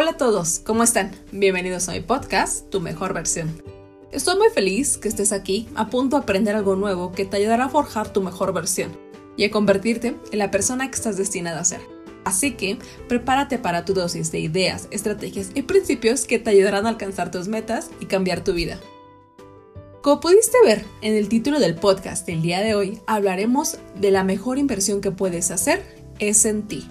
Hola 0.00 0.12
a 0.12 0.16
todos, 0.16 0.60
¿cómo 0.60 0.84
están? 0.84 1.10
Bienvenidos 1.32 1.88
a 1.88 1.92
mi 1.92 1.98
podcast, 1.98 2.70
Tu 2.70 2.80
Mejor 2.80 3.14
Versión. 3.14 3.60
Estoy 4.12 4.36
muy 4.36 4.48
feliz 4.50 4.96
que 4.96 5.08
estés 5.08 5.32
aquí, 5.32 5.68
a 5.74 5.90
punto 5.90 6.14
de 6.14 6.22
aprender 6.22 6.54
algo 6.54 6.76
nuevo 6.76 7.10
que 7.10 7.24
te 7.24 7.36
ayudará 7.36 7.64
a 7.64 7.68
forjar 7.68 8.12
tu 8.12 8.22
mejor 8.22 8.52
versión 8.52 8.96
y 9.36 9.42
a 9.42 9.50
convertirte 9.50 10.14
en 10.30 10.38
la 10.38 10.52
persona 10.52 10.88
que 10.88 10.94
estás 10.94 11.16
destinada 11.16 11.58
a 11.58 11.64
ser. 11.64 11.80
Así 12.24 12.52
que 12.52 12.78
prepárate 13.08 13.58
para 13.58 13.84
tu 13.84 13.92
dosis 13.92 14.30
de 14.30 14.38
ideas, 14.38 14.86
estrategias 14.92 15.50
y 15.56 15.62
principios 15.62 16.26
que 16.26 16.38
te 16.38 16.50
ayudarán 16.50 16.86
a 16.86 16.90
alcanzar 16.90 17.32
tus 17.32 17.48
metas 17.48 17.90
y 17.98 18.06
cambiar 18.06 18.44
tu 18.44 18.52
vida. 18.52 18.78
Como 20.00 20.20
pudiste 20.20 20.58
ver 20.64 20.84
en 21.02 21.16
el 21.16 21.28
título 21.28 21.58
del 21.58 21.74
podcast 21.74 22.24
del 22.24 22.40
día 22.40 22.60
de 22.60 22.76
hoy, 22.76 23.00
hablaremos 23.08 23.78
de 23.96 24.12
la 24.12 24.22
mejor 24.22 24.58
inversión 24.58 25.00
que 25.00 25.10
puedes 25.10 25.50
hacer 25.50 25.82
es 26.20 26.44
en 26.44 26.68
ti. 26.68 26.88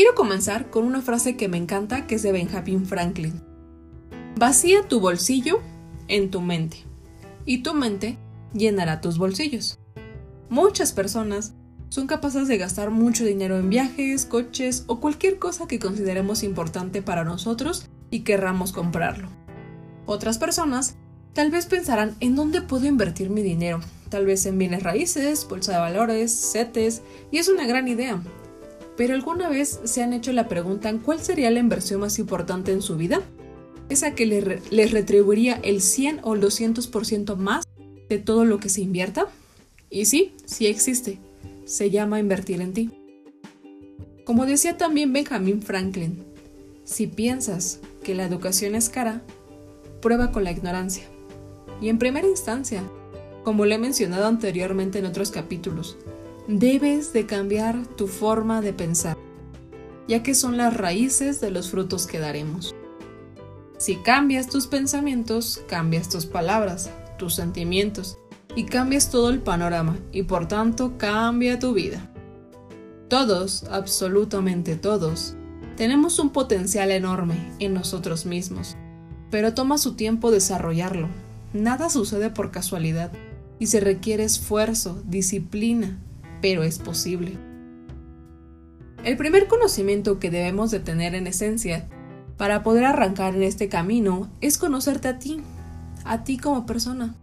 Quiero 0.00 0.14
comenzar 0.14 0.70
con 0.70 0.86
una 0.86 1.02
frase 1.02 1.36
que 1.36 1.48
me 1.48 1.58
encanta 1.58 2.06
que 2.06 2.14
es 2.14 2.22
de 2.22 2.32
Benjamin 2.32 2.86
Franklin. 2.86 3.42
Vacía 4.34 4.88
tu 4.88 4.98
bolsillo 4.98 5.60
en 6.08 6.30
tu 6.30 6.40
mente 6.40 6.78
y 7.44 7.62
tu 7.62 7.74
mente 7.74 8.16
llenará 8.54 9.02
tus 9.02 9.18
bolsillos. 9.18 9.78
Muchas 10.48 10.92
personas 10.92 11.52
son 11.90 12.06
capaces 12.06 12.48
de 12.48 12.56
gastar 12.56 12.90
mucho 12.90 13.26
dinero 13.26 13.58
en 13.58 13.68
viajes, 13.68 14.24
coches 14.24 14.84
o 14.86 15.00
cualquier 15.00 15.38
cosa 15.38 15.68
que 15.68 15.78
consideremos 15.78 16.44
importante 16.44 17.02
para 17.02 17.24
nosotros 17.24 17.84
y 18.10 18.20
querramos 18.20 18.72
comprarlo. 18.72 19.28
Otras 20.06 20.38
personas 20.38 20.96
tal 21.34 21.50
vez 21.50 21.66
pensarán 21.66 22.16
en 22.20 22.36
dónde 22.36 22.62
puedo 22.62 22.86
invertir 22.86 23.28
mi 23.28 23.42
dinero, 23.42 23.80
tal 24.08 24.24
vez 24.24 24.46
en 24.46 24.56
bienes 24.56 24.82
raíces, 24.82 25.46
bolsa 25.46 25.72
de 25.72 25.78
valores, 25.78 26.52
CETES, 26.52 27.02
y 27.30 27.36
es 27.36 27.50
una 27.50 27.66
gran 27.66 27.86
idea, 27.86 28.22
pero 28.96 29.14
¿alguna 29.14 29.48
vez 29.48 29.80
se 29.84 30.02
han 30.02 30.12
hecho 30.12 30.32
la 30.32 30.48
pregunta 30.48 30.92
cuál 31.04 31.20
sería 31.20 31.50
la 31.50 31.60
inversión 31.60 32.00
más 32.00 32.18
importante 32.18 32.72
en 32.72 32.82
su 32.82 32.96
vida? 32.96 33.22
¿Esa 33.88 34.14
que 34.14 34.26
les, 34.26 34.90
retribuiría 34.92 35.58
el 35.62 35.80
100 35.80 36.20
o 36.22 36.34
el 36.34 36.40
200% 36.40 37.36
más 37.36 37.64
de 38.08 38.18
todo 38.18 38.44
lo 38.44 38.60
que 38.60 38.68
se 38.68 38.82
invierta? 38.82 39.26
Y 39.90 40.04
sí, 40.04 40.34
sí 40.44 40.66
existe. 40.66 41.18
Se 41.64 41.90
llama 41.90 42.20
invertir 42.20 42.60
en 42.60 42.72
ti. 42.72 42.90
Como 44.24 44.46
decía 44.46 44.76
también 44.76 45.12
Benjamin 45.12 45.60
Franklin, 45.60 46.22
si 46.84 47.08
piensas 47.08 47.80
que 48.04 48.14
la 48.14 48.24
educación 48.24 48.76
es 48.76 48.88
cara, 48.88 49.22
prueba 50.00 50.30
con 50.30 50.44
la 50.44 50.52
ignorancia. 50.52 51.04
Y 51.80 51.88
en 51.88 51.98
primera 51.98 52.28
instancia, 52.28 52.84
como 53.42 53.66
lo 53.66 53.74
he 53.74 53.78
mencionado 53.78 54.26
anteriormente 54.26 54.98
en 54.98 55.06
otros 55.06 55.30
capítulos, 55.30 55.96
debes 56.58 57.12
de 57.12 57.26
cambiar 57.26 57.86
tu 57.86 58.08
forma 58.08 58.60
de 58.60 58.72
pensar, 58.72 59.16
ya 60.08 60.22
que 60.22 60.34
son 60.34 60.56
las 60.56 60.76
raíces 60.76 61.40
de 61.40 61.50
los 61.50 61.70
frutos 61.70 62.06
que 62.06 62.18
daremos. 62.18 62.74
Si 63.78 63.96
cambias 63.96 64.48
tus 64.48 64.66
pensamientos, 64.66 65.62
cambias 65.68 66.08
tus 66.08 66.26
palabras, 66.26 66.90
tus 67.18 67.34
sentimientos, 67.34 68.18
y 68.56 68.64
cambias 68.64 69.10
todo 69.10 69.30
el 69.30 69.40
panorama, 69.40 69.96
y 70.10 70.24
por 70.24 70.48
tanto 70.48 70.98
cambia 70.98 71.60
tu 71.60 71.72
vida. 71.72 72.10
Todos, 73.08 73.64
absolutamente 73.70 74.74
todos, 74.74 75.36
tenemos 75.76 76.18
un 76.18 76.30
potencial 76.30 76.90
enorme 76.90 77.52
en 77.60 77.74
nosotros 77.74 78.26
mismos, 78.26 78.76
pero 79.30 79.54
toma 79.54 79.78
su 79.78 79.94
tiempo 79.94 80.32
desarrollarlo. 80.32 81.08
Nada 81.52 81.90
sucede 81.90 82.28
por 82.28 82.50
casualidad 82.50 83.12
y 83.60 83.68
se 83.68 83.78
requiere 83.78 84.24
esfuerzo, 84.24 85.00
disciplina, 85.06 85.98
pero 86.40 86.62
es 86.62 86.78
posible. 86.78 87.36
El 89.04 89.16
primer 89.16 89.48
conocimiento 89.48 90.18
que 90.18 90.30
debemos 90.30 90.70
de 90.70 90.80
tener 90.80 91.14
en 91.14 91.26
esencia 91.26 91.88
para 92.36 92.62
poder 92.62 92.84
arrancar 92.84 93.34
en 93.34 93.42
este 93.42 93.68
camino 93.68 94.30
es 94.40 94.58
conocerte 94.58 95.08
a 95.08 95.18
ti, 95.18 95.40
a 96.04 96.24
ti 96.24 96.38
como 96.38 96.66
persona. 96.66 97.14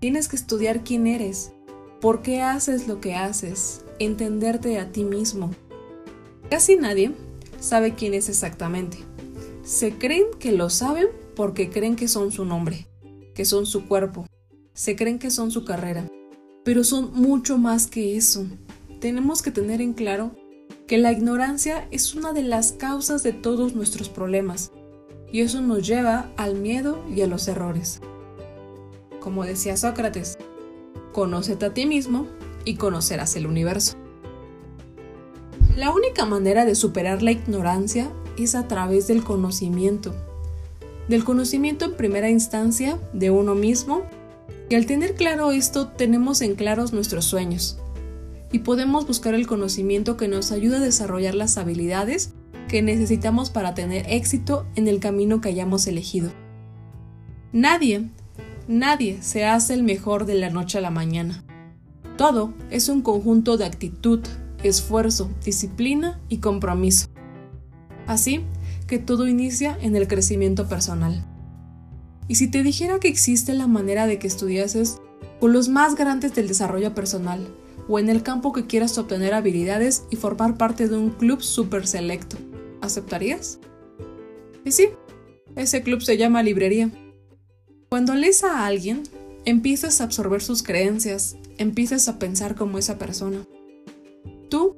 Tienes 0.00 0.28
que 0.28 0.36
estudiar 0.36 0.84
quién 0.84 1.06
eres, 1.06 1.52
por 2.00 2.22
qué 2.22 2.42
haces 2.42 2.88
lo 2.88 3.00
que 3.00 3.14
haces, 3.14 3.84
entenderte 3.98 4.78
a 4.78 4.92
ti 4.92 5.04
mismo. 5.04 5.50
Casi 6.50 6.76
nadie 6.76 7.12
sabe 7.58 7.94
quién 7.94 8.14
es 8.14 8.28
exactamente. 8.28 8.98
Se 9.62 9.92
creen 9.92 10.24
que 10.38 10.52
lo 10.52 10.70
saben 10.70 11.08
porque 11.34 11.70
creen 11.70 11.96
que 11.96 12.08
son 12.08 12.32
su 12.32 12.44
nombre, 12.44 12.86
que 13.34 13.44
son 13.44 13.66
su 13.66 13.86
cuerpo, 13.86 14.26
se 14.72 14.94
creen 14.94 15.18
que 15.18 15.30
son 15.30 15.50
su 15.50 15.64
carrera, 15.64 16.06
pero 16.68 16.84
son 16.84 17.14
mucho 17.14 17.56
más 17.56 17.86
que 17.86 18.18
eso. 18.18 18.44
Tenemos 19.00 19.40
que 19.40 19.50
tener 19.50 19.80
en 19.80 19.94
claro 19.94 20.32
que 20.86 20.98
la 20.98 21.12
ignorancia 21.12 21.88
es 21.90 22.14
una 22.14 22.34
de 22.34 22.42
las 22.42 22.72
causas 22.72 23.22
de 23.22 23.32
todos 23.32 23.74
nuestros 23.74 24.10
problemas 24.10 24.70
y 25.32 25.40
eso 25.40 25.62
nos 25.62 25.86
lleva 25.86 26.30
al 26.36 26.56
miedo 26.56 27.02
y 27.08 27.22
a 27.22 27.26
los 27.26 27.48
errores. 27.48 28.02
Como 29.18 29.46
decía 29.46 29.78
Sócrates, 29.78 30.36
conócete 31.14 31.64
a 31.64 31.72
ti 31.72 31.86
mismo 31.86 32.26
y 32.66 32.74
conocerás 32.74 33.34
el 33.36 33.46
universo. 33.46 33.96
La 35.74 35.90
única 35.90 36.26
manera 36.26 36.66
de 36.66 36.74
superar 36.74 37.22
la 37.22 37.32
ignorancia 37.32 38.12
es 38.36 38.54
a 38.54 38.68
través 38.68 39.06
del 39.06 39.24
conocimiento. 39.24 40.14
Del 41.08 41.24
conocimiento 41.24 41.86
en 41.86 41.96
primera 41.96 42.28
instancia 42.28 42.98
de 43.14 43.30
uno 43.30 43.54
mismo 43.54 44.02
y 44.68 44.74
al 44.74 44.86
tener 44.86 45.14
claro 45.14 45.50
esto, 45.52 45.88
tenemos 45.88 46.42
en 46.42 46.54
claros 46.54 46.92
nuestros 46.92 47.24
sueños 47.24 47.78
y 48.52 48.60
podemos 48.60 49.06
buscar 49.06 49.34
el 49.34 49.46
conocimiento 49.46 50.16
que 50.16 50.28
nos 50.28 50.52
ayude 50.52 50.76
a 50.76 50.80
desarrollar 50.80 51.34
las 51.34 51.58
habilidades 51.58 52.34
que 52.68 52.82
necesitamos 52.82 53.50
para 53.50 53.74
tener 53.74 54.06
éxito 54.08 54.66
en 54.74 54.88
el 54.88 55.00
camino 55.00 55.40
que 55.40 55.48
hayamos 55.48 55.86
elegido. 55.86 56.32
Nadie, 57.52 58.10
nadie 58.66 59.22
se 59.22 59.44
hace 59.44 59.74
el 59.74 59.82
mejor 59.82 60.26
de 60.26 60.34
la 60.34 60.50
noche 60.50 60.78
a 60.78 60.82
la 60.82 60.90
mañana. 60.90 61.44
Todo 62.16 62.52
es 62.70 62.88
un 62.88 63.00
conjunto 63.00 63.56
de 63.56 63.64
actitud, 63.64 64.20
esfuerzo, 64.62 65.30
disciplina 65.44 66.20
y 66.28 66.38
compromiso. 66.38 67.08
Así 68.06 68.44
que 68.86 68.98
todo 68.98 69.28
inicia 69.28 69.78
en 69.80 69.96
el 69.96 70.08
crecimiento 70.08 70.68
personal. 70.68 71.24
Y 72.28 72.34
si 72.34 72.46
te 72.48 72.62
dijera 72.62 73.00
que 73.00 73.08
existe 73.08 73.54
la 73.54 73.66
manera 73.66 74.06
de 74.06 74.18
que 74.18 74.26
estudiases 74.26 75.00
con 75.40 75.54
los 75.54 75.68
más 75.68 75.96
grandes 75.96 76.34
del 76.34 76.46
desarrollo 76.46 76.94
personal, 76.94 77.48
o 77.88 77.98
en 77.98 78.10
el 78.10 78.22
campo 78.22 78.52
que 78.52 78.66
quieras 78.66 78.98
obtener 78.98 79.32
habilidades 79.32 80.04
y 80.10 80.16
formar 80.16 80.58
parte 80.58 80.88
de 80.88 80.96
un 80.98 81.08
club 81.10 81.40
súper 81.40 81.86
selecto, 81.86 82.36
¿aceptarías? 82.82 83.58
Y 84.64 84.72
sí, 84.72 84.90
ese 85.56 85.82
club 85.82 86.02
se 86.02 86.18
llama 86.18 86.42
librería. 86.42 86.90
Cuando 87.88 88.14
lees 88.14 88.44
a 88.44 88.66
alguien, 88.66 89.04
empiezas 89.46 90.00
a 90.00 90.04
absorber 90.04 90.42
sus 90.42 90.62
creencias, 90.62 91.38
empiezas 91.56 92.08
a 92.08 92.18
pensar 92.18 92.54
como 92.54 92.76
esa 92.76 92.98
persona. 92.98 93.46
Tú 94.50 94.76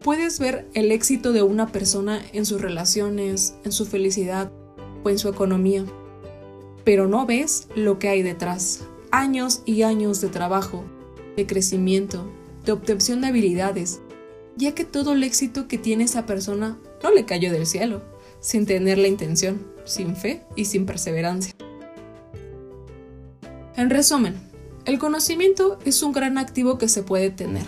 puedes 0.00 0.38
ver 0.38 0.66
el 0.72 0.90
éxito 0.92 1.32
de 1.32 1.42
una 1.42 1.66
persona 1.66 2.22
en 2.32 2.46
sus 2.46 2.62
relaciones, 2.62 3.54
en 3.64 3.72
su 3.72 3.84
felicidad 3.84 4.50
o 5.04 5.10
en 5.10 5.18
su 5.18 5.28
economía 5.28 5.84
pero 6.86 7.08
no 7.08 7.26
ves 7.26 7.66
lo 7.74 7.98
que 7.98 8.08
hay 8.08 8.22
detrás. 8.22 8.84
Años 9.10 9.62
y 9.64 9.82
años 9.82 10.20
de 10.20 10.28
trabajo, 10.28 10.84
de 11.36 11.44
crecimiento, 11.44 12.30
de 12.64 12.70
obtención 12.70 13.20
de 13.20 13.26
habilidades, 13.26 14.00
ya 14.54 14.72
que 14.72 14.84
todo 14.84 15.14
el 15.14 15.24
éxito 15.24 15.66
que 15.66 15.78
tiene 15.78 16.04
esa 16.04 16.26
persona 16.26 16.78
no 17.02 17.10
le 17.10 17.24
cayó 17.24 17.50
del 17.50 17.66
cielo, 17.66 18.02
sin 18.38 18.66
tener 18.66 18.98
la 18.98 19.08
intención, 19.08 19.66
sin 19.84 20.14
fe 20.14 20.44
y 20.54 20.66
sin 20.66 20.86
perseverancia. 20.86 21.54
En 23.74 23.90
resumen, 23.90 24.36
el 24.84 25.00
conocimiento 25.00 25.80
es 25.84 26.04
un 26.04 26.12
gran 26.12 26.38
activo 26.38 26.78
que 26.78 26.86
se 26.86 27.02
puede 27.02 27.30
tener, 27.30 27.66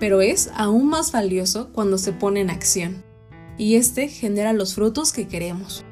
pero 0.00 0.22
es 0.22 0.50
aún 0.56 0.88
más 0.88 1.12
valioso 1.12 1.70
cuando 1.72 1.98
se 1.98 2.12
pone 2.12 2.40
en 2.40 2.50
acción, 2.50 3.04
y 3.58 3.76
este 3.76 4.08
genera 4.08 4.52
los 4.52 4.74
frutos 4.74 5.12
que 5.12 5.28
queremos. 5.28 5.84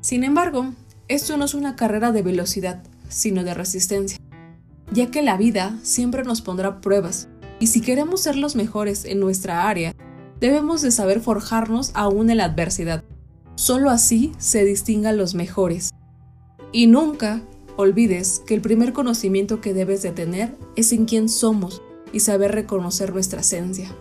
Sin 0.00 0.24
embargo, 0.24 0.72
esto 1.08 1.36
no 1.36 1.44
es 1.44 1.54
una 1.54 1.76
carrera 1.76 2.12
de 2.12 2.22
velocidad, 2.22 2.82
sino 3.08 3.44
de 3.44 3.54
resistencia, 3.54 4.18
ya 4.92 5.10
que 5.10 5.22
la 5.22 5.36
vida 5.36 5.78
siempre 5.82 6.24
nos 6.24 6.40
pondrá 6.40 6.80
pruebas, 6.80 7.28
y 7.60 7.68
si 7.68 7.80
queremos 7.80 8.20
ser 8.20 8.36
los 8.36 8.56
mejores 8.56 9.04
en 9.04 9.20
nuestra 9.20 9.68
área, 9.68 9.94
debemos 10.40 10.82
de 10.82 10.90
saber 10.90 11.20
forjarnos 11.20 11.90
aún 11.94 12.30
en 12.30 12.38
la 12.38 12.46
adversidad. 12.46 13.04
Solo 13.54 13.90
así 13.90 14.32
se 14.38 14.64
distingan 14.64 15.16
los 15.16 15.34
mejores. 15.34 15.90
Y 16.72 16.86
nunca 16.86 17.42
olvides 17.76 18.42
que 18.46 18.54
el 18.54 18.60
primer 18.60 18.92
conocimiento 18.92 19.60
que 19.60 19.74
debes 19.74 20.02
de 20.02 20.10
tener 20.10 20.56
es 20.76 20.92
en 20.92 21.04
quién 21.04 21.28
somos 21.28 21.82
y 22.12 22.20
saber 22.20 22.52
reconocer 22.52 23.12
nuestra 23.12 23.40
esencia. 23.40 23.94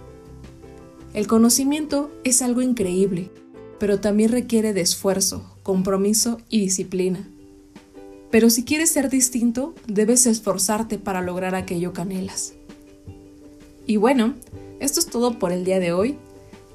El 1.13 1.27
conocimiento 1.27 2.11
es 2.23 2.41
algo 2.41 2.61
increíble, 2.61 3.29
pero 3.79 3.99
también 3.99 4.31
requiere 4.31 4.73
de 4.73 4.81
esfuerzo, 4.81 5.57
compromiso 5.63 6.39
y 6.49 6.59
disciplina. 6.59 7.27
Pero 8.31 8.49
si 8.49 8.63
quieres 8.63 8.89
ser 8.89 9.09
distinto, 9.09 9.75
debes 9.87 10.25
esforzarte 10.25 10.97
para 10.97 11.21
lograr 11.21 11.53
aquello 11.53 11.93
que 11.93 12.01
anhelas. 12.01 12.53
Y 13.85 13.97
bueno, 13.97 14.33
esto 14.79 14.99
es 14.99 15.05
todo 15.05 15.37
por 15.37 15.51
el 15.51 15.65
día 15.65 15.79
de 15.79 15.93
hoy. 15.93 16.17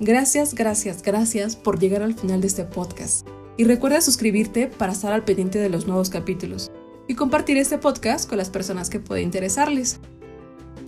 Gracias, 0.00 0.54
gracias, 0.54 1.02
gracias 1.02 1.56
por 1.56 1.80
llegar 1.80 2.02
al 2.02 2.14
final 2.14 2.40
de 2.40 2.46
este 2.46 2.64
podcast. 2.64 3.26
Y 3.56 3.64
recuerda 3.64 4.00
suscribirte 4.00 4.68
para 4.68 4.92
estar 4.92 5.12
al 5.12 5.24
pendiente 5.24 5.58
de 5.58 5.68
los 5.68 5.86
nuevos 5.86 6.10
capítulos 6.10 6.70
y 7.08 7.14
compartir 7.14 7.56
este 7.56 7.78
podcast 7.78 8.28
con 8.28 8.38
las 8.38 8.50
personas 8.50 8.90
que 8.90 9.00
puede 9.00 9.22
interesarles. 9.22 9.98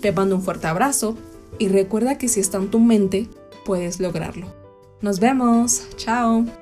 Te 0.00 0.12
mando 0.12 0.36
un 0.36 0.42
fuerte 0.42 0.68
abrazo 0.68 1.16
y 1.58 1.68
recuerda 1.68 2.16
que 2.16 2.28
si 2.28 2.38
está 2.38 2.58
en 2.58 2.70
tu 2.70 2.78
mente, 2.78 3.28
puedes 3.64 3.98
lograrlo. 3.98 4.59
Nos 5.02 5.18
vemos. 5.18 5.86
Chao. 5.96 6.59